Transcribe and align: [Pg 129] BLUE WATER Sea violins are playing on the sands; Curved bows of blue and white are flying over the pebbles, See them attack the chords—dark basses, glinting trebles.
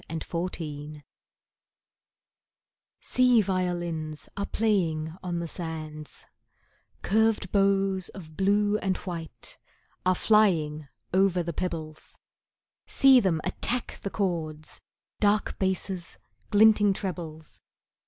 [Pg 0.09 0.25
129] 0.25 0.33
BLUE 0.89 0.93
WATER 0.97 1.05
Sea 3.01 3.41
violins 3.43 4.29
are 4.35 4.47
playing 4.47 5.15
on 5.21 5.37
the 5.37 5.47
sands; 5.47 6.25
Curved 7.03 7.51
bows 7.51 8.09
of 8.09 8.35
blue 8.35 8.79
and 8.79 8.97
white 8.97 9.59
are 10.03 10.15
flying 10.15 10.87
over 11.13 11.43
the 11.43 11.53
pebbles, 11.53 12.17
See 12.87 13.19
them 13.19 13.41
attack 13.43 13.99
the 14.01 14.09
chords—dark 14.09 15.59
basses, 15.59 16.17
glinting 16.49 16.93
trebles. 16.93 17.61